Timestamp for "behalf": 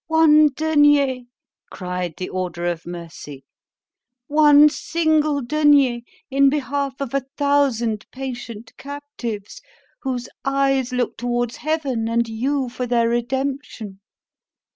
6.49-6.95